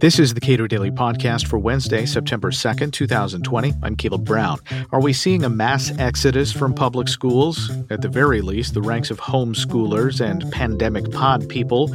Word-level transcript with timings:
This 0.00 0.18
is 0.18 0.32
the 0.32 0.40
Cato 0.40 0.66
Daily 0.66 0.90
Podcast 0.90 1.46
for 1.46 1.58
Wednesday, 1.58 2.06
September 2.06 2.50
2nd, 2.50 2.90
2020. 2.90 3.74
I'm 3.82 3.96
Caleb 3.96 4.24
Brown. 4.24 4.58
Are 4.92 5.00
we 5.02 5.12
seeing 5.12 5.44
a 5.44 5.50
mass 5.50 5.92
exodus 5.98 6.50
from 6.52 6.72
public 6.72 7.06
schools? 7.06 7.70
At 7.90 8.00
the 8.00 8.08
very 8.08 8.40
least, 8.40 8.72
the 8.72 8.80
ranks 8.80 9.10
of 9.10 9.20
homeschoolers 9.20 10.22
and 10.22 10.50
pandemic 10.52 11.12
pod 11.12 11.50
people 11.50 11.88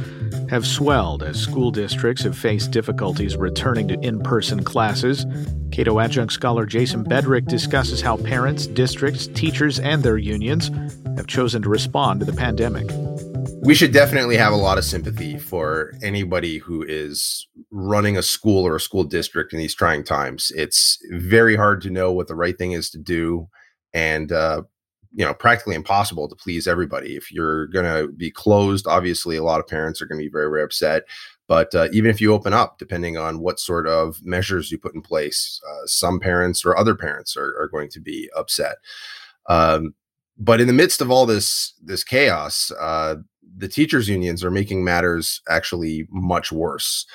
have 0.48 0.64
swelled 0.64 1.24
as 1.24 1.40
school 1.40 1.72
districts 1.72 2.22
have 2.22 2.38
faced 2.38 2.70
difficulties 2.70 3.36
returning 3.36 3.88
to 3.88 3.98
in 3.98 4.20
person 4.20 4.62
classes. 4.62 5.26
Cato 5.72 5.98
adjunct 5.98 6.32
scholar 6.32 6.64
Jason 6.64 7.02
Bedrick 7.02 7.46
discusses 7.46 8.00
how 8.00 8.18
parents, 8.18 8.68
districts, 8.68 9.26
teachers, 9.26 9.80
and 9.80 10.04
their 10.04 10.16
unions 10.16 10.70
have 11.16 11.26
chosen 11.26 11.60
to 11.62 11.68
respond 11.68 12.20
to 12.20 12.26
the 12.26 12.32
pandemic 12.32 12.86
we 13.66 13.74
should 13.74 13.92
definitely 13.92 14.36
have 14.36 14.52
a 14.52 14.56
lot 14.56 14.78
of 14.78 14.84
sympathy 14.84 15.36
for 15.36 15.92
anybody 16.00 16.58
who 16.58 16.84
is 16.84 17.48
running 17.72 18.16
a 18.16 18.22
school 18.22 18.64
or 18.64 18.76
a 18.76 18.80
school 18.80 19.02
district 19.02 19.52
in 19.52 19.58
these 19.58 19.74
trying 19.74 20.04
times. 20.04 20.52
It's 20.54 20.98
very 21.10 21.56
hard 21.56 21.82
to 21.82 21.90
know 21.90 22.12
what 22.12 22.28
the 22.28 22.36
right 22.36 22.56
thing 22.56 22.72
is 22.72 22.90
to 22.90 22.98
do, 22.98 23.48
and 23.92 24.30
uh, 24.30 24.62
you 25.12 25.24
know, 25.24 25.34
practically 25.34 25.74
impossible 25.74 26.28
to 26.28 26.36
please 26.36 26.68
everybody. 26.68 27.16
If 27.16 27.32
you're 27.32 27.66
going 27.66 27.86
to 27.86 28.12
be 28.12 28.30
closed, 28.30 28.86
obviously, 28.86 29.36
a 29.36 29.42
lot 29.42 29.58
of 29.58 29.66
parents 29.66 30.00
are 30.00 30.06
going 30.06 30.20
to 30.20 30.24
be 30.24 30.32
very, 30.32 30.48
very 30.48 30.62
upset. 30.62 31.02
But 31.48 31.74
uh, 31.74 31.88
even 31.92 32.08
if 32.08 32.20
you 32.20 32.32
open 32.32 32.52
up, 32.52 32.78
depending 32.78 33.16
on 33.16 33.40
what 33.40 33.58
sort 33.58 33.88
of 33.88 34.24
measures 34.24 34.70
you 34.70 34.78
put 34.78 34.94
in 34.94 35.02
place, 35.02 35.60
uh, 35.68 35.86
some 35.86 36.20
parents 36.20 36.64
or 36.64 36.76
other 36.76 36.94
parents 36.94 37.36
are, 37.36 37.56
are 37.60 37.68
going 37.68 37.88
to 37.90 38.00
be 38.00 38.30
upset. 38.36 38.76
Um, 39.48 39.94
but 40.38 40.60
in 40.60 40.66
the 40.66 40.72
midst 40.72 41.00
of 41.00 41.10
all 41.10 41.26
this 41.26 41.72
this 41.82 42.04
chaos, 42.04 42.70
uh, 42.78 43.16
the 43.56 43.68
teachers 43.68 44.08
unions 44.08 44.44
are 44.44 44.50
making 44.50 44.84
matters 44.84 45.40
actually 45.48 46.06
much 46.10 46.52
worse. 46.52 47.06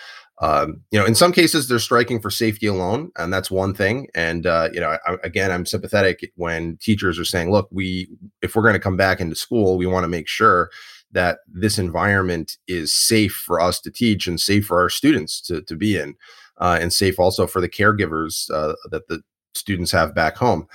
Um, 0.41 0.81
you 0.89 0.97
know, 0.99 1.05
in 1.05 1.13
some 1.13 1.31
cases 1.31 1.67
they're 1.67 1.77
striking 1.77 2.19
for 2.19 2.31
safety 2.31 2.65
alone, 2.65 3.11
and 3.17 3.31
that's 3.31 3.51
one 3.51 3.75
thing. 3.75 4.07
And 4.15 4.47
uh, 4.47 4.69
you 4.73 4.79
know, 4.79 4.97
I, 5.05 5.17
again, 5.23 5.51
I'm 5.51 5.67
sympathetic 5.67 6.31
when 6.35 6.77
teachers 6.77 7.19
are 7.19 7.25
saying, 7.25 7.51
"Look, 7.51 7.67
we 7.71 8.09
if 8.41 8.55
we're 8.55 8.63
going 8.63 8.73
to 8.73 8.79
come 8.79 8.97
back 8.97 9.19
into 9.19 9.35
school, 9.35 9.77
we 9.77 9.85
want 9.85 10.03
to 10.03 10.09
make 10.09 10.27
sure 10.27 10.71
that 11.11 11.39
this 11.47 11.77
environment 11.77 12.57
is 12.67 12.93
safe 12.93 13.33
for 13.33 13.59
us 13.59 13.79
to 13.81 13.91
teach 13.91 14.25
and 14.25 14.39
safe 14.39 14.65
for 14.65 14.79
our 14.79 14.89
students 14.89 15.41
to 15.41 15.61
to 15.61 15.75
be 15.75 15.95
in, 15.95 16.15
uh, 16.57 16.79
and 16.81 16.91
safe 16.91 17.19
also 17.19 17.45
for 17.45 17.61
the 17.61 17.69
caregivers 17.69 18.49
uh, 18.49 18.73
that 18.89 19.07
the 19.09 19.21
students 19.53 19.91
have 19.91 20.15
back 20.15 20.37
home." 20.37 20.67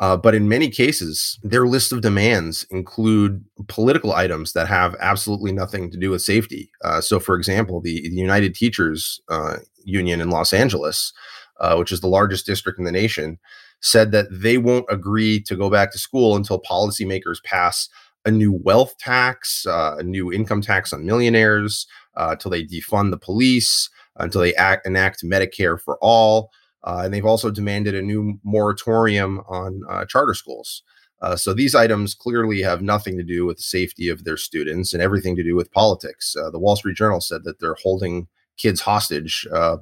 Uh, 0.00 0.16
but 0.16 0.34
in 0.34 0.48
many 0.48 0.70
cases, 0.70 1.38
their 1.42 1.66
list 1.66 1.92
of 1.92 2.00
demands 2.00 2.66
include 2.70 3.44
political 3.68 4.12
items 4.12 4.54
that 4.54 4.66
have 4.66 4.96
absolutely 4.98 5.52
nothing 5.52 5.90
to 5.90 5.98
do 5.98 6.10
with 6.10 6.22
safety. 6.22 6.70
Uh, 6.82 7.02
so, 7.02 7.20
for 7.20 7.36
example, 7.36 7.82
the, 7.82 8.00
the 8.08 8.16
United 8.16 8.54
Teachers 8.54 9.20
uh, 9.28 9.56
Union 9.84 10.22
in 10.22 10.30
Los 10.30 10.54
Angeles, 10.54 11.12
uh, 11.60 11.76
which 11.76 11.92
is 11.92 12.00
the 12.00 12.08
largest 12.08 12.46
district 12.46 12.78
in 12.78 12.86
the 12.86 12.92
nation, 12.92 13.38
said 13.82 14.10
that 14.12 14.26
they 14.30 14.56
won't 14.56 14.86
agree 14.88 15.38
to 15.42 15.54
go 15.54 15.68
back 15.68 15.92
to 15.92 15.98
school 15.98 16.34
until 16.34 16.62
policymakers 16.62 17.42
pass 17.44 17.88
a 18.24 18.30
new 18.30 18.52
wealth 18.52 18.96
tax, 18.98 19.66
uh, 19.66 19.96
a 19.98 20.02
new 20.02 20.32
income 20.32 20.62
tax 20.62 20.94
on 20.94 21.04
millionaires, 21.04 21.86
until 22.16 22.50
they 22.50 22.64
defund 22.64 23.10
the 23.10 23.18
police, 23.18 23.88
until 24.16 24.40
they 24.40 24.54
act, 24.54 24.86
enact 24.86 25.24
Medicare 25.24 25.80
for 25.80 25.98
all. 26.00 26.50
Uh, 26.84 27.02
and 27.04 27.14
they've 27.14 27.26
also 27.26 27.50
demanded 27.50 27.94
a 27.94 28.02
new 28.02 28.38
moratorium 28.42 29.40
on 29.48 29.82
uh, 29.88 30.04
charter 30.06 30.34
schools. 30.34 30.82
Uh, 31.22 31.36
so 31.36 31.52
these 31.52 31.74
items 31.74 32.14
clearly 32.14 32.62
have 32.62 32.80
nothing 32.80 33.16
to 33.18 33.22
do 33.22 33.44
with 33.44 33.58
the 33.58 33.62
safety 33.62 34.08
of 34.08 34.24
their 34.24 34.38
students 34.38 34.94
and 34.94 35.02
everything 35.02 35.36
to 35.36 35.42
do 35.42 35.54
with 35.54 35.70
politics. 35.72 36.34
Uh, 36.34 36.50
the 36.50 36.58
Wall 36.58 36.76
Street 36.76 36.96
Journal 36.96 37.20
said 37.20 37.44
that 37.44 37.60
they're 37.60 37.76
holding 37.82 38.26
kids 38.56 38.80
hostage 38.80 39.46
uh, 39.52 39.78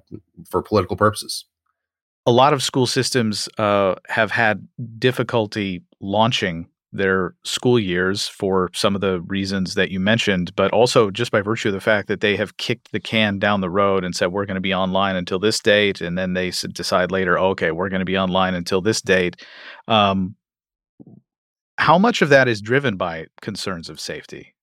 for 0.48 0.62
political 0.62 0.96
purposes. 0.96 1.44
A 2.26 2.32
lot 2.32 2.52
of 2.52 2.62
school 2.62 2.86
systems 2.86 3.48
uh, 3.56 3.94
have 4.08 4.30
had 4.32 4.66
difficulty 4.98 5.84
launching 6.00 6.68
their 6.92 7.34
school 7.44 7.78
years 7.78 8.26
for 8.28 8.70
some 8.72 8.94
of 8.94 9.00
the 9.00 9.20
reasons 9.22 9.74
that 9.74 9.90
you 9.90 10.00
mentioned, 10.00 10.54
but 10.56 10.72
also 10.72 11.10
just 11.10 11.30
by 11.30 11.42
virtue 11.42 11.68
of 11.68 11.74
the 11.74 11.80
fact 11.80 12.08
that 12.08 12.20
they 12.20 12.36
have 12.36 12.56
kicked 12.56 12.92
the 12.92 13.00
can 13.00 13.38
down 13.38 13.60
the 13.60 13.70
road 13.70 14.04
and 14.04 14.16
said, 14.16 14.32
we're 14.32 14.46
going 14.46 14.54
to 14.54 14.60
be 14.60 14.74
online 14.74 15.16
until 15.16 15.38
this 15.38 15.60
date. 15.60 16.00
And 16.00 16.16
then 16.16 16.32
they 16.32 16.50
decide 16.50 17.10
later, 17.10 17.38
okay, 17.38 17.70
we're 17.72 17.90
going 17.90 18.00
to 18.00 18.06
be 18.06 18.18
online 18.18 18.54
until 18.54 18.80
this 18.80 19.02
date. 19.02 19.44
Um, 19.86 20.34
how 21.76 21.98
much 21.98 22.22
of 22.22 22.30
that 22.30 22.48
is 22.48 22.60
driven 22.60 22.96
by 22.96 23.26
concerns 23.40 23.88
of 23.88 24.00
safety? 24.00 24.54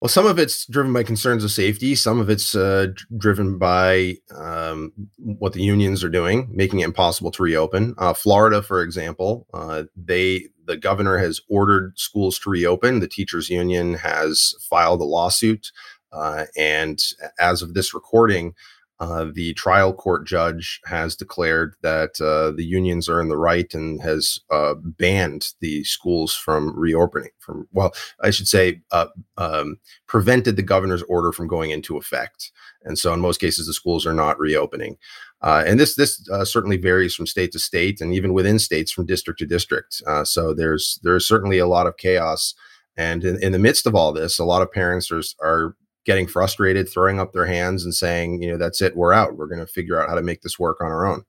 Well, 0.00 0.08
some 0.08 0.26
of 0.26 0.38
it's 0.38 0.64
driven 0.66 0.92
by 0.92 1.02
concerns 1.02 1.42
of 1.42 1.50
safety. 1.50 1.96
Some 1.96 2.20
of 2.20 2.30
it's 2.30 2.54
uh, 2.54 2.88
driven 3.16 3.58
by 3.58 4.14
um, 4.32 4.92
what 5.16 5.54
the 5.54 5.62
unions 5.62 6.04
are 6.04 6.08
doing, 6.08 6.48
making 6.52 6.80
it 6.80 6.84
impossible 6.84 7.32
to 7.32 7.42
reopen. 7.42 7.96
Uh, 7.98 8.14
Florida, 8.14 8.62
for 8.62 8.80
example, 8.82 9.48
uh, 9.52 9.84
they 9.96 10.46
the 10.66 10.76
governor 10.76 11.18
has 11.18 11.40
ordered 11.48 11.98
schools 11.98 12.38
to 12.40 12.50
reopen. 12.50 13.00
The 13.00 13.08
teachers 13.08 13.50
union 13.50 13.94
has 13.94 14.54
filed 14.60 15.00
a 15.00 15.04
lawsuit, 15.04 15.72
uh, 16.12 16.44
and 16.56 17.02
as 17.40 17.60
of 17.60 17.74
this 17.74 17.92
recording, 17.92 18.54
uh, 19.00 19.26
the 19.32 19.54
trial 19.54 19.92
court 19.92 20.26
judge 20.26 20.80
has 20.84 21.14
declared 21.14 21.76
that 21.82 22.20
uh, 22.20 22.50
the 22.56 22.64
unions 22.64 23.08
are 23.08 23.20
in 23.20 23.28
the 23.28 23.36
right 23.36 23.72
and 23.72 24.02
has 24.02 24.40
uh, 24.50 24.74
banned 24.74 25.52
the 25.60 25.84
schools 25.84 26.34
from 26.34 26.76
reopening. 26.76 27.30
From 27.38 27.68
well, 27.72 27.94
I 28.22 28.30
should 28.30 28.48
say, 28.48 28.80
uh, 28.90 29.06
um, 29.36 29.78
prevented 30.08 30.56
the 30.56 30.62
governor's 30.62 31.02
order 31.02 31.32
from 31.32 31.46
going 31.46 31.70
into 31.70 31.96
effect. 31.96 32.50
And 32.82 32.98
so, 32.98 33.12
in 33.12 33.20
most 33.20 33.40
cases, 33.40 33.66
the 33.66 33.72
schools 33.72 34.04
are 34.04 34.14
not 34.14 34.38
reopening. 34.38 34.96
Uh, 35.42 35.62
and 35.64 35.78
this 35.78 35.94
this 35.94 36.28
uh, 36.30 36.44
certainly 36.44 36.76
varies 36.76 37.14
from 37.14 37.26
state 37.26 37.52
to 37.52 37.60
state, 37.60 38.00
and 38.00 38.12
even 38.12 38.32
within 38.32 38.58
states, 38.58 38.90
from 38.90 39.06
district 39.06 39.38
to 39.38 39.46
district. 39.46 40.02
so 40.24 40.52
there's 40.52 40.98
there's 41.04 41.26
certainly 41.26 41.58
a 41.58 41.68
lot 41.68 41.86
of 41.86 41.96
chaos. 41.96 42.54
And 42.96 43.22
in, 43.24 43.40
in 43.40 43.52
the 43.52 43.60
midst 43.60 43.86
of 43.86 43.94
all 43.94 44.12
this, 44.12 44.40
a 44.40 44.44
lot 44.44 44.60
of 44.60 44.72
parents 44.72 45.12
are, 45.12 45.22
are 45.40 45.76
getting 46.08 46.26
frustrated, 46.26 46.88
throwing 46.88 47.20
up 47.20 47.34
their 47.34 47.44
hands 47.44 47.84
and 47.84 47.94
saying, 47.94 48.42
you 48.42 48.50
know, 48.50 48.56
that's 48.56 48.80
it, 48.80 48.96
we're 48.96 49.12
out. 49.12 49.36
We're 49.36 49.46
going 49.46 49.60
to 49.60 49.66
figure 49.66 50.00
out 50.00 50.08
how 50.08 50.14
to 50.14 50.22
make 50.22 50.40
this 50.40 50.58
work 50.58 50.80
on 50.80 50.86
our 50.86 51.06
own. 51.06 51.24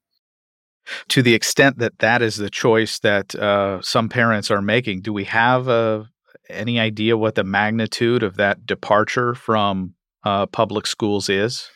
To 1.09 1.21
the 1.21 1.35
extent 1.35 1.79
that 1.79 1.99
that 1.99 2.21
is 2.21 2.37
the 2.37 2.49
choice 2.49 2.97
that 2.99 3.35
uh, 3.35 3.81
some 3.81 4.07
parents 4.07 4.49
are 4.49 4.61
making, 4.61 5.01
do 5.01 5.11
we 5.11 5.25
have 5.25 5.67
uh, 5.67 6.05
any 6.49 6.79
idea 6.79 7.17
what 7.17 7.35
the 7.35 7.43
magnitude 7.43 8.23
of 8.23 8.37
that 8.37 8.65
departure 8.65 9.35
from 9.35 9.95
uh, 10.23 10.45
public 10.45 10.87
schools 10.87 11.27
is? 11.27 11.69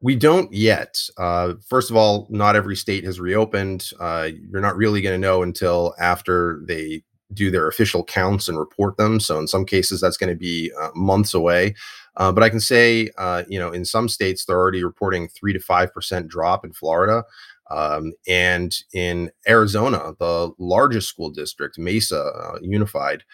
We 0.00 0.16
don't 0.16 0.50
yet. 0.50 0.98
Uh, 1.18 1.54
first 1.68 1.90
of 1.90 1.96
all, 1.96 2.26
not 2.30 2.56
every 2.56 2.74
state 2.74 3.04
has 3.04 3.20
reopened. 3.20 3.90
Uh, 4.00 4.30
you're 4.50 4.62
not 4.62 4.76
really 4.76 5.02
going 5.02 5.20
to 5.20 5.26
know 5.26 5.42
until 5.42 5.94
after 6.00 6.62
they 6.66 7.02
do 7.34 7.50
their 7.50 7.68
official 7.68 8.02
counts 8.02 8.48
and 8.48 8.58
report 8.58 8.96
them. 8.96 9.20
So 9.20 9.38
in 9.38 9.46
some 9.46 9.66
cases, 9.66 10.00
that's 10.00 10.16
going 10.16 10.30
to 10.30 10.38
be 10.38 10.72
uh, 10.80 10.88
months 10.94 11.34
away. 11.34 11.74
Uh, 12.16 12.32
but 12.32 12.42
I 12.42 12.48
can 12.48 12.60
say, 12.60 13.10
uh, 13.18 13.44
you 13.48 13.58
know, 13.58 13.70
in 13.70 13.84
some 13.84 14.08
states, 14.08 14.44
they're 14.44 14.58
already 14.58 14.82
reporting 14.84 15.28
three 15.28 15.52
to 15.52 15.58
5% 15.58 16.26
drop 16.28 16.64
in 16.64 16.72
Florida. 16.72 17.24
Um, 17.70 18.12
and 18.28 18.74
in 18.92 19.30
Arizona, 19.48 20.14
the 20.18 20.52
largest 20.58 21.08
school 21.08 21.30
district, 21.30 21.78
Mesa 21.78 22.20
uh, 22.22 22.58
Unified, 22.62 23.24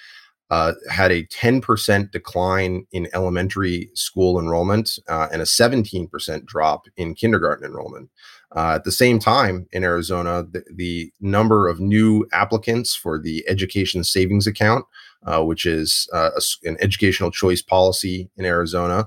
uh, 0.50 0.74
had 0.90 1.10
a 1.10 1.24
10% 1.24 2.10
decline 2.10 2.86
in 2.92 3.08
elementary 3.14 3.90
school 3.94 4.38
enrollment 4.38 4.98
uh, 5.08 5.28
and 5.32 5.40
a 5.40 5.46
17% 5.46 6.44
drop 6.44 6.86
in 6.96 7.14
kindergarten 7.14 7.64
enrollment. 7.64 8.10
Uh, 8.54 8.74
at 8.74 8.84
the 8.84 8.92
same 8.92 9.18
time, 9.18 9.66
in 9.72 9.82
Arizona, 9.82 10.42
the, 10.42 10.62
the, 10.74 11.12
number 11.20 11.68
of 11.68 11.80
new 11.80 12.26
applicants 12.32 12.94
for 12.94 13.18
the 13.18 13.42
education 13.48 14.04
savings 14.04 14.46
account 14.46 14.84
uh, 15.26 15.42
which 15.42 15.66
is 15.66 16.08
uh, 16.12 16.30
a, 16.36 16.68
an 16.68 16.76
educational 16.80 17.30
choice 17.30 17.62
policy 17.62 18.28
in 18.36 18.44
Arizona, 18.44 19.06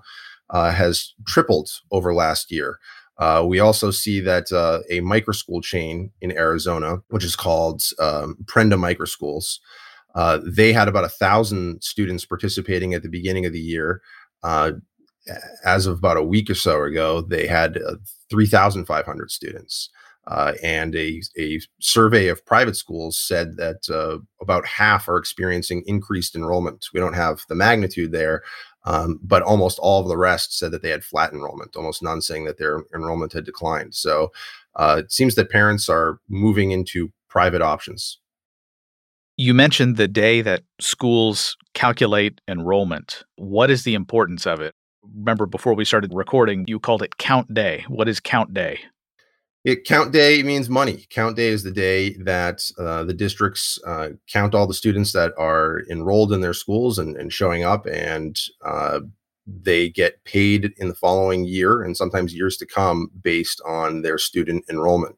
uh, 0.49 0.71
has 0.71 1.13
tripled 1.27 1.69
over 1.91 2.13
last 2.13 2.51
year. 2.51 2.79
Uh, 3.17 3.43
we 3.45 3.59
also 3.59 3.91
see 3.91 4.19
that 4.19 4.51
uh, 4.51 4.79
a 4.89 5.01
microschool 5.01 5.63
chain 5.63 6.11
in 6.21 6.31
Arizona, 6.31 6.97
which 7.09 7.23
is 7.23 7.35
called 7.35 7.81
um, 7.99 8.37
Prenda 8.45 8.77
Microschools, 8.77 9.59
they 10.45 10.71
had 10.73 10.87
about 10.87 11.03
a 11.03 11.09
thousand 11.09 11.81
students 11.83 12.25
participating 12.25 12.93
at 12.93 13.03
the 13.03 13.09
beginning 13.09 13.45
of 13.45 13.53
the 13.53 13.59
year. 13.59 14.01
As 15.63 15.85
of 15.85 15.97
about 15.97 16.17
a 16.17 16.23
week 16.23 16.49
or 16.49 16.55
so 16.55 16.83
ago, 16.83 17.21
they 17.21 17.47
had 17.47 17.79
3,500 18.29 19.31
students. 19.31 19.89
Uh, 20.27 20.53
and 20.63 20.95
a, 20.95 21.21
a 21.37 21.59
survey 21.79 22.29
of 22.29 22.45
private 22.45 22.75
schools 22.75 23.17
said 23.17 23.57
that 23.57 23.87
uh, 23.89 24.17
about 24.41 24.65
half 24.65 25.07
are 25.07 25.17
experiencing 25.17 25.83
increased 25.85 26.35
enrollment. 26.35 26.87
We 26.93 26.99
don't 26.99 27.13
have 27.13 27.43
the 27.47 27.53
magnitude 27.53 28.11
there, 28.11 28.41
um, 28.85 29.19
but 29.21 29.43
almost 29.43 29.77
all 29.77 30.01
of 30.01 30.07
the 30.07 30.17
rest 30.17 30.57
said 30.57 30.71
that 30.71 30.81
they 30.81 30.89
had 30.89 31.03
flat 31.03 31.31
enrollment, 31.31 31.75
almost 31.75 32.01
none 32.01 32.21
saying 32.21 32.45
that 32.45 32.57
their 32.57 32.83
enrollment 32.93 33.33
had 33.33 33.45
declined. 33.45 33.93
So 33.93 34.31
uh, 34.75 34.97
it 34.99 35.11
seems 35.11 35.35
that 35.35 35.51
parents 35.51 35.89
are 35.89 36.19
moving 36.27 36.71
into 36.71 37.11
private 37.29 37.61
options. 37.61 38.19
You 39.37 39.53
mentioned 39.53 39.97
the 39.97 40.07
day 40.07 40.41
that 40.41 40.63
schools 40.79 41.57
calculate 41.73 42.41
enrollment. 42.47 43.23
What 43.35 43.69
is 43.69 43.83
the 43.83 43.93
importance 43.93 44.47
of 44.47 44.61
it? 44.61 44.73
Remember 45.13 45.45
before 45.45 45.73
we 45.73 45.85
started 45.85 46.13
recording, 46.13 46.65
you 46.67 46.79
called 46.79 47.01
it 47.01 47.17
Count 47.17 47.53
Day. 47.53 47.85
What 47.87 48.07
is 48.07 48.19
Count 48.19 48.53
Day? 48.53 48.79
It, 49.63 49.83
count 49.83 50.11
day 50.13 50.43
means 50.43 50.69
money. 50.69 51.07
Count 51.09 51.35
day 51.35 51.47
is 51.47 51.63
the 51.63 51.71
day 51.71 52.13
that 52.17 52.61
uh, 52.77 53.03
the 53.03 53.15
districts 53.15 53.79
uh, 53.87 54.09
count 54.31 54.53
all 54.53 54.67
the 54.67 54.75
students 54.75 55.11
that 55.13 55.33
are 55.39 55.81
enrolled 55.89 56.31
in 56.31 56.41
their 56.41 56.53
schools 56.53 56.99
and, 56.99 57.17
and 57.17 57.33
showing 57.33 57.63
up, 57.63 57.87
and 57.87 58.39
uh, 58.63 58.99
they 59.47 59.89
get 59.89 60.23
paid 60.23 60.71
in 60.77 60.87
the 60.87 60.93
following 60.93 61.45
year 61.45 61.81
and 61.81 61.97
sometimes 61.97 62.35
years 62.35 62.57
to 62.57 62.67
come 62.67 63.09
based 63.23 63.59
on 63.65 64.03
their 64.03 64.19
student 64.19 64.63
enrollment. 64.69 65.15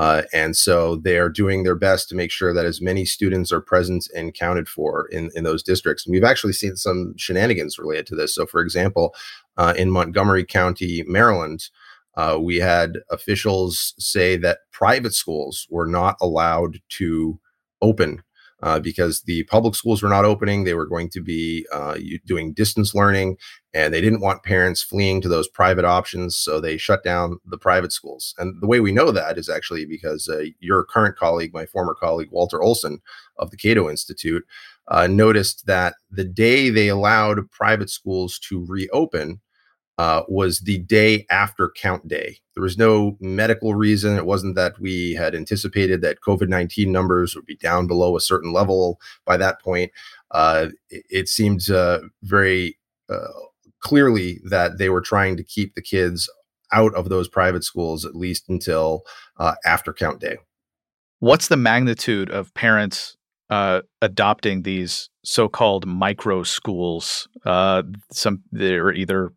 Uh, 0.00 0.22
and 0.32 0.56
so 0.56 0.96
they 0.96 1.18
are 1.18 1.28
doing 1.28 1.62
their 1.62 1.74
best 1.74 2.08
to 2.08 2.14
make 2.14 2.30
sure 2.30 2.54
that 2.54 2.64
as 2.64 2.80
many 2.80 3.04
students 3.04 3.52
are 3.52 3.60
present 3.60 4.08
and 4.16 4.32
counted 4.32 4.66
for 4.66 5.06
in, 5.08 5.30
in 5.34 5.44
those 5.44 5.62
districts. 5.62 6.06
And 6.06 6.14
we've 6.14 6.24
actually 6.24 6.54
seen 6.54 6.74
some 6.74 7.12
shenanigans 7.18 7.78
related 7.78 8.06
to 8.06 8.16
this. 8.16 8.34
So, 8.34 8.46
for 8.46 8.62
example, 8.62 9.14
uh, 9.58 9.74
in 9.76 9.90
Montgomery 9.90 10.46
County, 10.46 11.04
Maryland, 11.06 11.68
uh, 12.16 12.38
we 12.40 12.56
had 12.56 13.00
officials 13.10 13.94
say 13.98 14.38
that 14.38 14.60
private 14.72 15.12
schools 15.12 15.66
were 15.68 15.86
not 15.86 16.16
allowed 16.22 16.80
to 16.96 17.38
open 17.82 18.22
uh, 18.62 18.78
because 18.80 19.22
the 19.22 19.44
public 19.44 19.74
schools 19.74 20.02
were 20.02 20.08
not 20.08 20.24
opening. 20.24 20.64
They 20.64 20.74
were 20.74 20.86
going 20.86 21.08
to 21.10 21.20
be 21.20 21.66
uh, 21.72 21.96
doing 22.26 22.52
distance 22.52 22.94
learning, 22.94 23.36
and 23.72 23.92
they 23.92 24.00
didn't 24.00 24.20
want 24.20 24.42
parents 24.42 24.82
fleeing 24.82 25.20
to 25.22 25.28
those 25.28 25.48
private 25.48 25.84
options. 25.84 26.36
So 26.36 26.60
they 26.60 26.76
shut 26.76 27.02
down 27.02 27.38
the 27.46 27.58
private 27.58 27.92
schools. 27.92 28.34
And 28.38 28.60
the 28.60 28.66
way 28.66 28.80
we 28.80 28.92
know 28.92 29.10
that 29.12 29.38
is 29.38 29.48
actually 29.48 29.86
because 29.86 30.28
uh, 30.28 30.44
your 30.60 30.84
current 30.84 31.16
colleague, 31.16 31.54
my 31.54 31.66
former 31.66 31.94
colleague, 31.94 32.30
Walter 32.30 32.62
Olson 32.62 33.00
of 33.38 33.50
the 33.50 33.56
Cato 33.56 33.88
Institute, 33.88 34.44
uh, 34.88 35.06
noticed 35.06 35.66
that 35.66 35.94
the 36.10 36.24
day 36.24 36.68
they 36.68 36.88
allowed 36.88 37.50
private 37.50 37.90
schools 37.90 38.38
to 38.40 38.64
reopen, 38.66 39.40
uh, 40.00 40.22
was 40.28 40.60
the 40.60 40.78
day 40.78 41.26
after 41.30 41.70
count 41.76 42.08
day. 42.08 42.38
There 42.54 42.62
was 42.62 42.78
no 42.78 43.18
medical 43.20 43.74
reason. 43.74 44.16
It 44.16 44.24
wasn't 44.24 44.54
that 44.54 44.80
we 44.80 45.12
had 45.12 45.34
anticipated 45.34 46.00
that 46.00 46.22
COVID 46.22 46.48
19 46.48 46.90
numbers 46.90 47.36
would 47.36 47.44
be 47.44 47.56
down 47.56 47.86
below 47.86 48.16
a 48.16 48.20
certain 48.20 48.50
level 48.50 48.98
by 49.26 49.36
that 49.36 49.60
point. 49.60 49.92
Uh, 50.30 50.68
it, 50.88 51.04
it, 51.10 51.28
seemed 51.28 51.68
uh, 51.68 51.98
very 52.22 52.78
uh, 53.10 53.28
clearly 53.80 54.40
that 54.42 54.78
they 54.78 54.88
were 54.88 55.02
trying 55.02 55.36
to 55.36 55.44
keep 55.44 55.74
the 55.74 55.82
kids 55.82 56.30
out 56.72 56.94
of 56.94 57.10
those 57.10 57.28
private 57.28 57.62
schools 57.62 58.06
at 58.06 58.14
least 58.14 58.48
until 58.48 59.02
uh, 59.36 59.56
after 59.66 59.92
count 59.92 60.18
day. 60.18 60.38
What's 61.18 61.48
the 61.48 61.58
magnitude 61.58 62.30
of 62.30 62.54
parents 62.54 63.18
uh, 63.50 63.82
adopting 64.00 64.62
these 64.62 65.10
so-called 65.24 65.84
micro 65.84 66.44
schools. 66.44 67.28
Uh, 67.44 67.82
some 68.12 68.42
they're 68.52 68.92
either 68.92 69.32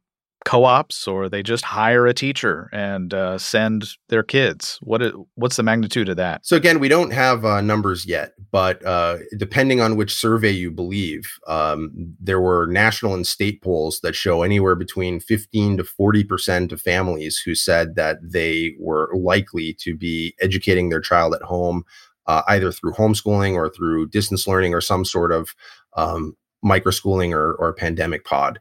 co-ops 0.45 1.07
or 1.07 1.29
they 1.29 1.43
just 1.43 1.63
hire 1.63 2.05
a 2.05 2.13
teacher 2.13 2.69
and 2.73 3.13
uh, 3.13 3.37
send 3.37 3.89
their 4.09 4.23
kids. 4.23 4.79
What 4.81 5.01
is, 5.01 5.13
what's 5.35 5.55
the 5.55 5.63
magnitude 5.63 6.09
of 6.09 6.17
that? 6.17 6.45
So 6.45 6.55
again 6.55 6.79
we 6.79 6.87
don't 6.87 7.11
have 7.11 7.45
uh, 7.45 7.61
numbers 7.61 8.05
yet 8.05 8.33
but 8.51 8.85
uh, 8.85 9.17
depending 9.37 9.81
on 9.81 9.95
which 9.95 10.13
survey 10.13 10.51
you 10.51 10.69
believe 10.69 11.39
um, 11.47 11.91
there 12.19 12.39
were 12.39 12.67
national 12.67 13.13
and 13.13 13.25
state 13.25 13.61
polls 13.61 13.99
that 14.01 14.15
show 14.15 14.43
anywhere 14.43 14.75
between 14.75 15.19
15 15.19 15.77
to 15.77 15.83
40 15.83 16.23
percent 16.23 16.71
of 16.71 16.81
families 16.81 17.39
who 17.39 17.55
said 17.55 17.95
that 17.95 18.17
they 18.21 18.75
were 18.79 19.09
likely 19.15 19.73
to 19.79 19.95
be 19.95 20.35
educating 20.39 20.89
their 20.89 21.01
child 21.01 21.33
at 21.33 21.41
home 21.41 21.83
uh, 22.27 22.43
either 22.47 22.71
through 22.71 22.93
homeschooling 22.93 23.55
or 23.55 23.69
through 23.69 24.07
distance 24.07 24.47
learning 24.47 24.73
or 24.73 24.81
some 24.81 25.03
sort 25.03 25.31
of 25.31 25.55
um, 25.97 26.35
microschooling 26.63 27.33
or, 27.33 27.55
or 27.55 27.73
pandemic 27.73 28.23
pod 28.23 28.59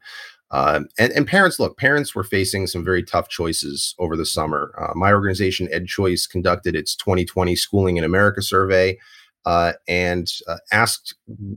um, 0.52 0.88
and, 0.98 1.12
and, 1.12 1.26
parents, 1.26 1.58
look, 1.58 1.78
parents 1.78 2.14
were 2.14 2.24
facing 2.24 2.66
some 2.66 2.84
very 2.84 3.02
tough 3.02 3.28
choices 3.28 3.94
over 3.98 4.16
the 4.16 4.26
summer. 4.26 4.74
Uh, 4.78 4.92
my 4.94 5.12
organization, 5.12 5.66
EdChoice, 5.72 6.28
conducted 6.28 6.76
its 6.76 6.94
2020 6.94 7.56
Schooling 7.56 7.96
in 7.96 8.04
America 8.04 8.42
survey 8.42 8.98
uh, 9.46 9.72
and 9.88 10.30
uh, 10.46 10.58
asked 10.70 11.14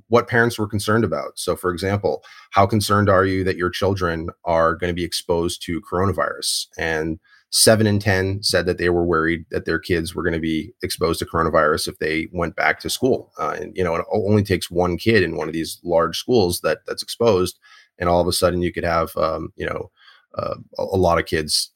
what 0.08 0.30
parents 0.30 0.58
were 0.58 0.68
concerned 0.68 1.04
about. 1.04 1.38
So, 1.38 1.58
for 1.58 1.72
example, 1.72 2.24
how 2.52 2.66
concerned 2.66 3.10
are 3.10 3.26
you 3.26 3.44
that 3.44 3.58
your 3.58 3.70
children 3.70 4.30
are 4.46 4.76
going 4.76 4.90
to 4.90 4.96
be 4.96 5.04
exposed 5.04 5.62
to 5.64 5.82
coronavirus? 5.82 6.68
And 6.78 7.20
seven 7.52 7.88
in 7.88 8.00
10 8.00 8.44
said 8.44 8.66
that 8.66 8.78
they 8.78 8.90
were 8.90 9.06
worried 9.06 9.46
that 9.52 9.66
their 9.66 9.80
kids 9.80 10.16
were 10.16 10.24
going 10.24 10.34
to 10.34 10.40
be 10.40 10.74
exposed 10.84 11.20
to 11.20 11.26
coronavirus 11.26 11.90
if 11.90 12.00
they 12.00 12.28
went 12.32 12.56
back 12.56 12.80
to 12.80 12.90
school. 12.90 13.32
Uh, 13.40 13.56
and, 13.60 13.76
you 13.76 13.84
know, 13.84 13.96
it 13.96 14.06
only 14.12 14.44
takes 14.44 14.72
one 14.72 14.98
kid 14.98 15.22
in 15.22 15.38
one 15.38 15.48
of 15.48 15.54
these 15.54 15.80
large 15.84 16.18
schools 16.18 16.62
that 16.62 16.80
that's 16.88 17.04
exposed 17.04 17.60
and 18.00 18.10
all 18.10 18.22
of 18.22 18.28
a 18.28 18.34
sudden 18.34 18.62
you 18.62 18.72
could 18.72 18.84
have 18.84 19.16
um, 19.18 19.52
you 19.56 19.66
know 19.66 19.92
uh, 20.38 20.56
a, 20.78 20.98
lot 20.98 21.20
of 21.20 21.26
kids 21.26 21.72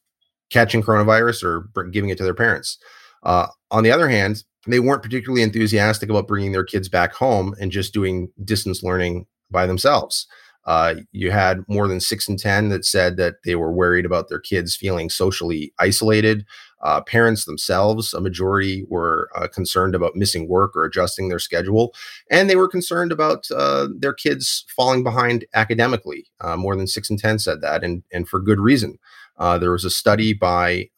catching 0.50 0.82
coronavirus 0.82 1.42
or 1.44 1.84
giving 1.84 2.10
it 2.10 2.18
to 2.18 2.24
their 2.24 2.34
parents. 2.34 2.78
Uh, 3.22 3.46
on 3.70 3.82
the 3.82 3.90
other 3.90 4.08
hand, 4.08 4.44
they 4.66 4.80
weren't 4.80 5.02
particularly 5.02 5.42
enthusiastic 5.42 6.10
about 6.10 6.28
bringing 6.28 6.52
their 6.52 6.64
kids 6.64 6.88
back 6.88 7.14
home 7.14 7.54
and 7.60 7.70
just 7.72 7.94
doing 7.94 8.30
distance 8.44 8.82
learning 8.82 9.26
by 9.50 9.66
themselves. 9.66 10.26
Uh, 10.70 10.94
you 11.10 11.32
had 11.32 11.64
more 11.66 11.88
than 11.88 11.98
six 11.98 12.28
in 12.28 12.36
10 12.36 12.68
that 12.68 12.84
said 12.84 13.16
that 13.16 13.42
they 13.42 13.56
were 13.56 13.72
worried 13.72 14.06
about 14.06 14.28
their 14.28 14.38
kids 14.38 14.76
feeling 14.76 15.10
socially 15.10 15.72
isolated. 15.80 16.46
Uh, 16.80 17.00
parents 17.00 17.44
themselves, 17.44 18.14
a 18.14 18.20
majority 18.20 18.84
were 18.88 19.28
uh, 19.34 19.48
concerned 19.48 19.96
about 19.96 20.14
missing 20.14 20.46
work 20.46 20.76
or 20.76 20.84
adjusting 20.84 21.28
their 21.28 21.40
schedule. 21.40 21.92
And 22.30 22.48
they 22.48 22.54
were 22.54 22.68
concerned 22.68 23.10
about 23.10 23.50
uh, 23.50 23.88
their 23.98 24.12
kids 24.12 24.64
falling 24.68 25.02
behind 25.02 25.44
academically. 25.54 26.28
Uh, 26.40 26.56
more 26.56 26.76
than 26.76 26.86
six 26.86 27.10
in 27.10 27.16
10 27.16 27.40
said 27.40 27.62
that, 27.62 27.82
and, 27.82 28.04
and 28.12 28.28
for 28.28 28.38
good 28.38 28.60
reason. 28.60 28.96
There 29.40 29.72
was 29.72 29.84
a 29.84 29.90
study 29.90 30.34
by 30.34 30.88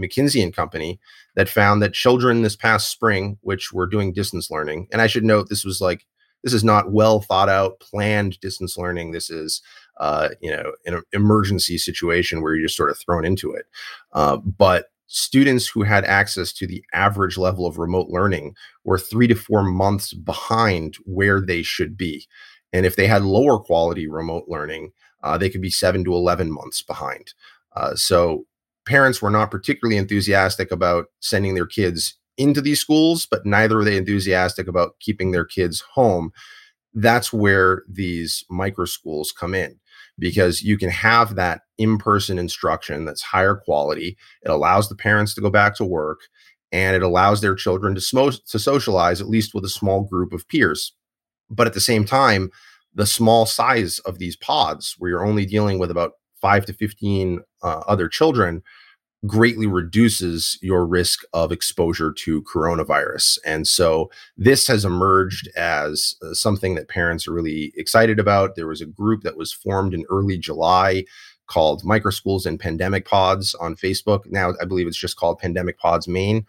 McKinsey 0.00 0.42
and 0.42 0.56
Company 0.56 0.98
that 1.36 1.50
found 1.50 1.82
that 1.82 1.92
children 1.92 2.40
this 2.40 2.56
past 2.56 2.90
spring, 2.90 3.36
which 3.42 3.70
were 3.70 3.86
doing 3.86 4.14
distance 4.14 4.50
learning, 4.50 4.88
and 4.90 5.02
I 5.02 5.08
should 5.08 5.24
note 5.24 5.50
this 5.50 5.64
was 5.64 5.82
like 5.82 6.06
this 6.44 6.52
is 6.52 6.62
not 6.62 6.92
well 6.92 7.20
thought 7.20 7.48
out, 7.48 7.80
planned 7.80 8.38
distance 8.40 8.78
learning. 8.78 9.10
This 9.10 9.30
is, 9.30 9.62
uh, 9.98 10.28
you 10.40 10.50
know, 10.50 10.72
an 10.86 11.02
emergency 11.12 11.78
situation 11.78 12.42
where 12.42 12.54
you're 12.54 12.66
just 12.66 12.76
sort 12.76 12.90
of 12.90 12.98
thrown 12.98 13.24
into 13.24 13.52
it. 13.52 13.64
Uh, 14.12 14.36
but 14.36 14.90
students 15.06 15.66
who 15.66 15.82
had 15.82 16.04
access 16.04 16.52
to 16.52 16.66
the 16.66 16.84
average 16.92 17.38
level 17.38 17.66
of 17.66 17.78
remote 17.78 18.08
learning 18.08 18.54
were 18.84 18.98
three 18.98 19.26
to 19.26 19.34
four 19.34 19.64
months 19.64 20.12
behind 20.12 20.96
where 21.04 21.40
they 21.40 21.62
should 21.62 21.96
be. 21.96 22.26
And 22.72 22.84
if 22.84 22.96
they 22.96 23.06
had 23.06 23.22
lower 23.22 23.58
quality 23.58 24.06
remote 24.06 24.44
learning, 24.46 24.92
uh, 25.22 25.38
they 25.38 25.48
could 25.48 25.62
be 25.62 25.70
seven 25.70 26.04
to 26.04 26.12
11 26.12 26.50
months 26.50 26.82
behind. 26.82 27.32
Uh, 27.74 27.94
so 27.94 28.44
parents 28.86 29.22
were 29.22 29.30
not 29.30 29.50
particularly 29.50 29.96
enthusiastic 29.96 30.70
about 30.70 31.06
sending 31.20 31.54
their 31.54 31.66
kids 31.66 32.16
into 32.36 32.60
these 32.60 32.80
schools, 32.80 33.26
but 33.26 33.46
neither 33.46 33.78
are 33.78 33.84
they 33.84 33.96
enthusiastic 33.96 34.68
about 34.68 34.98
keeping 35.00 35.30
their 35.30 35.44
kids 35.44 35.82
home. 35.92 36.32
That's 36.92 37.32
where 37.32 37.82
these 37.88 38.44
micro 38.50 38.84
schools 38.84 39.32
come 39.32 39.54
in 39.54 39.78
because 40.18 40.62
you 40.62 40.78
can 40.78 40.90
have 40.90 41.34
that 41.34 41.62
in 41.78 41.98
person 41.98 42.38
instruction 42.38 43.04
that's 43.04 43.22
higher 43.22 43.56
quality. 43.56 44.16
It 44.42 44.50
allows 44.50 44.88
the 44.88 44.94
parents 44.94 45.34
to 45.34 45.40
go 45.40 45.50
back 45.50 45.76
to 45.76 45.84
work 45.84 46.20
and 46.72 46.96
it 46.96 47.02
allows 47.02 47.40
their 47.40 47.54
children 47.54 47.94
to, 47.94 48.00
smo- 48.00 48.44
to 48.50 48.58
socialize, 48.58 49.20
at 49.20 49.28
least 49.28 49.54
with 49.54 49.64
a 49.64 49.68
small 49.68 50.02
group 50.02 50.32
of 50.32 50.46
peers. 50.48 50.92
But 51.50 51.66
at 51.66 51.74
the 51.74 51.80
same 51.80 52.04
time, 52.04 52.50
the 52.94 53.06
small 53.06 53.46
size 53.46 53.98
of 54.00 54.18
these 54.18 54.36
pods, 54.36 54.94
where 54.98 55.10
you're 55.10 55.26
only 55.26 55.46
dealing 55.46 55.78
with 55.78 55.90
about 55.90 56.12
five 56.40 56.64
to 56.66 56.72
15 56.72 57.40
uh, 57.62 57.82
other 57.86 58.08
children, 58.08 58.62
greatly 59.26 59.66
reduces 59.66 60.58
your 60.60 60.86
risk 60.86 61.20
of 61.32 61.52
exposure 61.52 62.12
to 62.12 62.42
coronavirus. 62.42 63.38
And 63.46 63.66
so 63.66 64.10
this 64.36 64.66
has 64.66 64.84
emerged 64.84 65.48
as 65.56 66.14
uh, 66.22 66.34
something 66.34 66.74
that 66.74 66.88
parents 66.88 67.26
are 67.26 67.32
really 67.32 67.72
excited 67.76 68.18
about. 68.18 68.54
There 68.54 68.66
was 68.66 68.80
a 68.80 68.86
group 68.86 69.22
that 69.22 69.36
was 69.36 69.52
formed 69.52 69.94
in 69.94 70.04
early 70.10 70.36
July 70.36 71.04
called 71.46 71.82
Microschools 71.84 72.46
and 72.46 72.58
Pandemic 72.58 73.06
Pods 73.06 73.54
on 73.54 73.76
Facebook. 73.76 74.26
Now, 74.26 74.52
I 74.60 74.64
believe 74.64 74.86
it's 74.86 74.96
just 74.96 75.16
called 75.16 75.38
Pandemic 75.38 75.78
Pods 75.78 76.08
Maine 76.08 76.46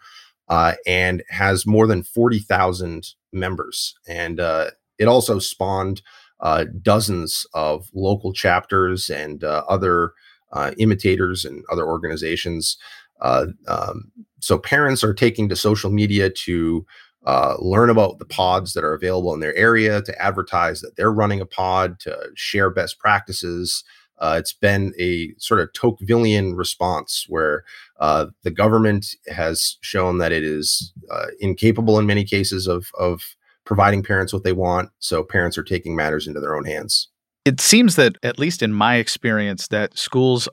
uh, 0.48 0.74
and 0.86 1.22
has 1.28 1.66
more 1.66 1.86
than 1.86 2.02
40,000 2.02 3.14
members. 3.32 3.94
And 4.08 4.40
uh, 4.40 4.70
it 4.98 5.06
also 5.06 5.38
spawned 5.38 6.02
uh, 6.40 6.64
dozens 6.82 7.46
of 7.54 7.88
local 7.94 8.32
chapters 8.32 9.08
and 9.10 9.42
uh, 9.42 9.64
other 9.68 10.12
uh, 10.56 10.72
imitators 10.78 11.44
and 11.44 11.64
other 11.70 11.86
organizations. 11.86 12.76
Uh, 13.20 13.46
um, 13.68 14.10
so 14.40 14.58
parents 14.58 15.04
are 15.04 15.14
taking 15.14 15.48
to 15.48 15.56
social 15.56 15.90
media 15.90 16.30
to 16.30 16.86
uh, 17.26 17.56
learn 17.58 17.90
about 17.90 18.18
the 18.18 18.24
pods 18.24 18.72
that 18.72 18.84
are 18.84 18.94
available 18.94 19.34
in 19.34 19.40
their 19.40 19.56
area, 19.56 20.00
to 20.02 20.22
advertise 20.22 20.80
that 20.80 20.94
they're 20.96 21.12
running 21.12 21.40
a 21.40 21.46
pod, 21.46 21.98
to 22.00 22.16
share 22.34 22.70
best 22.70 22.98
practices. 22.98 23.84
Uh, 24.18 24.36
it's 24.38 24.52
been 24.52 24.94
a 24.98 25.34
sort 25.38 25.60
of 25.60 25.68
Tocquevillian 25.72 26.56
response 26.56 27.26
where 27.28 27.64
uh, 27.98 28.26
the 28.44 28.50
government 28.50 29.06
has 29.28 29.76
shown 29.80 30.18
that 30.18 30.32
it 30.32 30.44
is 30.44 30.92
uh, 31.10 31.26
incapable 31.40 31.98
in 31.98 32.06
many 32.06 32.24
cases 32.24 32.66
of, 32.66 32.90
of 32.98 33.36
providing 33.64 34.02
parents 34.02 34.32
what 34.32 34.44
they 34.44 34.52
want. 34.52 34.90
So 35.00 35.22
parents 35.22 35.58
are 35.58 35.64
taking 35.64 35.96
matters 35.96 36.26
into 36.26 36.40
their 36.40 36.54
own 36.54 36.64
hands. 36.64 37.08
It 37.46 37.60
seems 37.60 37.94
that, 37.94 38.16
at 38.24 38.40
least 38.40 38.60
in 38.60 38.72
my 38.72 38.96
experience, 38.96 39.68
that 39.68 39.96
schools 39.96 40.48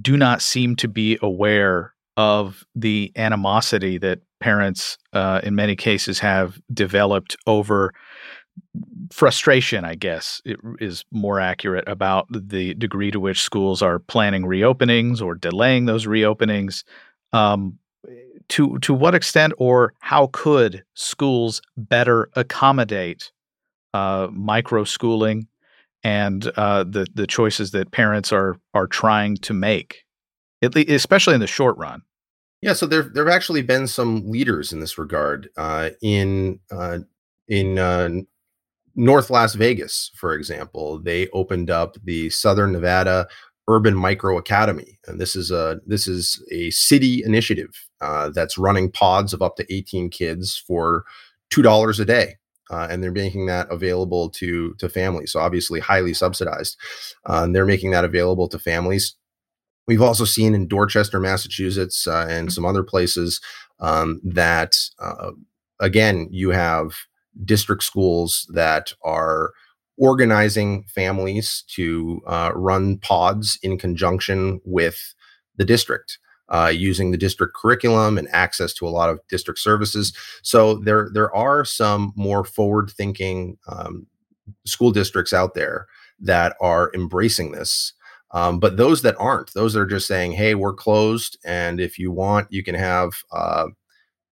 do 0.00 0.16
not 0.16 0.40
seem 0.40 0.76
to 0.76 0.88
be 0.88 1.18
aware 1.20 1.92
of 2.16 2.64
the 2.74 3.12
animosity 3.16 3.98
that 3.98 4.20
parents, 4.40 4.96
uh, 5.12 5.42
in 5.42 5.54
many 5.54 5.76
cases, 5.76 6.18
have 6.20 6.58
developed 6.72 7.36
over 7.46 7.92
frustration, 9.12 9.84
I 9.84 9.94
guess, 9.94 10.40
is 10.80 11.04
more 11.10 11.38
accurate 11.38 11.86
about 11.86 12.26
the 12.30 12.72
degree 12.74 13.10
to 13.10 13.20
which 13.20 13.42
schools 13.42 13.82
are 13.82 13.98
planning 13.98 14.44
reopenings 14.44 15.20
or 15.20 15.34
delaying 15.34 15.84
those 15.84 16.06
reopenings. 16.06 16.82
Um, 17.34 17.78
to 18.48 18.78
to 18.80 18.92
what 18.92 19.14
extent 19.14 19.52
or 19.58 19.94
how 20.00 20.28
could 20.32 20.82
schools 20.94 21.62
better 21.76 22.28
accommodate 22.34 23.30
uh, 23.94 24.28
micro 24.32 24.84
schooling 24.84 25.46
and 26.04 26.46
uh, 26.56 26.84
the 26.84 27.06
the 27.14 27.26
choices 27.26 27.70
that 27.72 27.90
parents 27.90 28.32
are 28.32 28.56
are 28.74 28.86
trying 28.86 29.36
to 29.38 29.52
make, 29.52 30.04
at 30.62 30.74
least, 30.74 30.90
especially 30.90 31.34
in 31.34 31.40
the 31.40 31.46
short 31.46 31.76
run? 31.76 32.02
Yeah, 32.60 32.74
so 32.74 32.86
there 32.86 33.02
there 33.02 33.26
have 33.26 33.34
actually 33.34 33.62
been 33.62 33.86
some 33.86 34.28
leaders 34.28 34.72
in 34.72 34.80
this 34.80 34.98
regard 34.98 35.48
uh, 35.56 35.90
in 36.00 36.60
uh, 36.70 36.98
in 37.48 37.78
uh, 37.78 38.08
North 38.94 39.30
Las 39.30 39.54
Vegas, 39.54 40.10
for 40.14 40.34
example. 40.34 40.98
They 40.98 41.28
opened 41.28 41.70
up 41.70 41.96
the 42.04 42.30
Southern 42.30 42.72
Nevada 42.72 43.26
Urban 43.68 43.94
Micro 43.94 44.38
Academy, 44.38 44.98
and 45.06 45.20
this 45.20 45.34
is 45.34 45.50
a 45.50 45.80
this 45.86 46.06
is 46.06 46.42
a 46.50 46.70
city 46.70 47.22
initiative 47.24 47.70
uh, 48.00 48.30
that's 48.30 48.58
running 48.58 48.90
pods 48.90 49.32
of 49.32 49.42
up 49.42 49.56
to 49.56 49.74
18 49.74 50.10
kids 50.10 50.56
for 50.66 51.04
two 51.50 51.62
dollars 51.62 52.00
a 52.00 52.04
day. 52.04 52.36
Uh, 52.70 52.86
and 52.90 53.02
they're 53.02 53.12
making 53.12 53.46
that 53.46 53.70
available 53.70 54.30
to 54.30 54.74
to 54.78 54.88
families. 54.88 55.32
So 55.32 55.40
obviously, 55.40 55.80
highly 55.80 56.14
subsidized. 56.14 56.76
Uh, 57.28 57.42
and 57.44 57.54
they're 57.54 57.66
making 57.66 57.90
that 57.90 58.04
available 58.04 58.48
to 58.48 58.58
families 58.58 59.16
We've 59.86 60.02
also 60.02 60.24
seen 60.24 60.54
in 60.54 60.68
Dorchester, 60.68 61.18
Massachusetts, 61.18 62.06
uh, 62.06 62.26
and 62.28 62.52
some 62.52 62.64
other 62.64 62.84
places 62.84 63.40
um, 63.80 64.20
that, 64.24 64.76
uh, 65.00 65.32
again, 65.80 66.28
you 66.30 66.50
have 66.50 66.92
district 67.44 67.82
schools 67.82 68.46
that 68.54 68.92
are 69.04 69.50
organizing 69.98 70.84
families 70.84 71.64
to 71.74 72.20
uh, 72.26 72.52
run 72.54 72.98
pods 72.98 73.58
in 73.62 73.76
conjunction 73.76 74.60
with 74.64 75.14
the 75.56 75.64
district. 75.64 76.18
Uh, 76.52 76.68
using 76.68 77.10
the 77.10 77.16
district 77.16 77.54
curriculum 77.54 78.18
and 78.18 78.28
access 78.30 78.74
to 78.74 78.86
a 78.86 78.90
lot 78.90 79.08
of 79.08 79.18
district 79.28 79.58
services, 79.58 80.12
so 80.42 80.74
there 80.74 81.08
there 81.12 81.34
are 81.34 81.64
some 81.64 82.12
more 82.14 82.44
forward-thinking 82.44 83.56
um, 83.68 84.06
school 84.66 84.90
districts 84.90 85.32
out 85.32 85.54
there 85.54 85.86
that 86.20 86.54
are 86.60 86.90
embracing 86.94 87.52
this 87.52 87.94
um, 88.32 88.58
but 88.58 88.76
those 88.76 89.02
that 89.02 89.16
aren't, 89.18 89.52
those 89.54 89.74
that 89.74 89.80
are 89.80 89.86
just 89.86 90.06
saying, 90.06 90.32
"Hey, 90.32 90.54
we're 90.54 90.72
closed, 90.72 91.38
and 91.44 91.80
if 91.80 91.98
you 91.98 92.10
want, 92.10 92.48
you 92.50 92.62
can 92.62 92.74
have, 92.74 93.10
uh, 93.30 93.66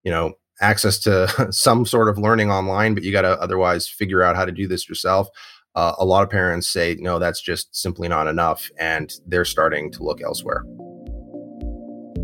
you 0.05 0.11
know, 0.11 0.35
access 0.61 0.99
to 1.00 1.49
some 1.53 1.85
sort 1.87 2.09
of 2.09 2.19
learning 2.19 2.50
online, 2.50 2.95
but 2.95 3.03
you 3.03 3.12
got 3.12 3.23
to 3.23 3.41
otherwise 3.41 3.89
figure 3.89 4.23
out 4.23 4.37
how 4.37 4.45
to 4.45 4.53
do 4.53 4.67
this 4.67 4.89
yourself." 4.89 5.29
Uh, 5.77 5.95
a 5.99 6.05
lot 6.05 6.23
of 6.23 6.31
parents 6.31 6.69
say, 6.69 6.97
"No, 6.99 7.19
that's 7.19 7.43
just 7.43 7.77
simply 7.77 8.09
not 8.09 8.27
enough," 8.27 8.71
and 8.79 9.12
they're 9.27 9.45
starting 9.45 9.91
to 9.93 10.03
look 10.03 10.23
elsewhere. 10.23 10.65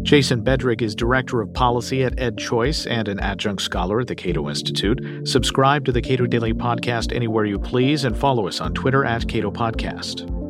Jason 0.06 0.40
Bedrick 0.40 0.82
is 0.82 0.94
Director 0.94 1.40
of 1.40 1.52
Policy 1.52 2.04
at 2.04 2.14
EdChoice 2.14 2.88
and 2.88 3.08
an 3.08 3.18
adjunct 3.18 3.60
scholar 3.60 3.98
at 3.98 4.06
the 4.06 4.14
Cato 4.14 4.48
Institute. 4.48 5.26
Subscribe 5.26 5.84
to 5.84 5.90
the 5.90 6.00
Cato 6.00 6.26
Daily 6.26 6.54
Podcast 6.54 7.12
anywhere 7.12 7.44
you 7.44 7.58
please 7.58 8.04
and 8.04 8.16
follow 8.16 8.46
us 8.46 8.60
on 8.60 8.72
Twitter 8.72 9.04
at 9.04 9.26
Cato 9.26 9.50
Podcast. 9.50 10.45